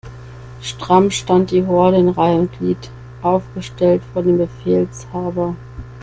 [0.63, 2.89] Stramm stand die Horde in Reih' und Glied
[3.21, 5.55] aufgestellt vor dem Befehlshaber.